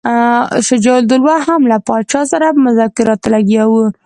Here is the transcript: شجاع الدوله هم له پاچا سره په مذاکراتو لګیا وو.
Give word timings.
شجاع 0.67 0.97
الدوله 0.99 1.35
هم 1.47 1.61
له 1.71 1.77
پاچا 1.87 2.21
سره 2.31 2.45
په 2.55 2.59
مذاکراتو 2.67 3.27
لګیا 3.35 3.63
وو. 3.67 3.85